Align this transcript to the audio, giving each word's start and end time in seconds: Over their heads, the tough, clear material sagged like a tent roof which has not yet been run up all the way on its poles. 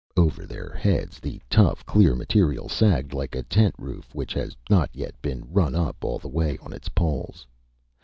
Over 0.17 0.47
their 0.47 0.73
heads, 0.73 1.19
the 1.19 1.39
tough, 1.47 1.85
clear 1.85 2.15
material 2.15 2.67
sagged 2.67 3.13
like 3.13 3.35
a 3.35 3.43
tent 3.43 3.75
roof 3.77 4.15
which 4.15 4.33
has 4.33 4.57
not 4.67 4.89
yet 4.95 5.13
been 5.21 5.43
run 5.45 5.75
up 5.75 6.03
all 6.03 6.17
the 6.17 6.27
way 6.27 6.57
on 6.57 6.73
its 6.73 6.89
poles. 6.89 7.45